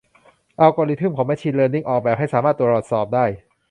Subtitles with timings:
[0.59, 3.25] อัลกอรึทึ่มของแมชชีนเลินนิ่ง ออกแบบให้สามารถตรวจสอบได้